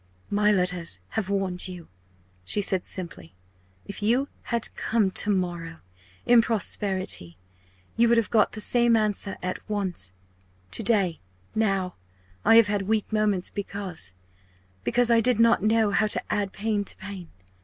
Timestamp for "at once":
9.43-10.13